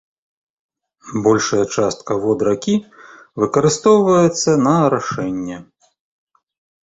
[1.27, 2.73] Большая частка вод ракі
[3.43, 5.57] выкарыстоўваецца на арашэнне.